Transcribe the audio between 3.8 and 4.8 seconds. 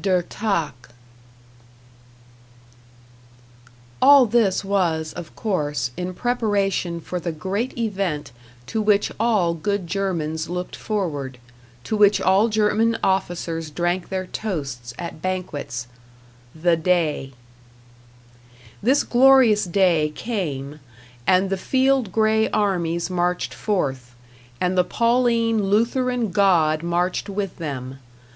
All this